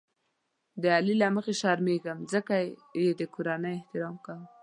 [0.81, 2.55] د علي له مخې شرمېږم ځکه
[3.01, 4.41] یې د کورنۍ احترام کوم.